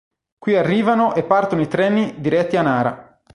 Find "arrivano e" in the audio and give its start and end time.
0.55-1.21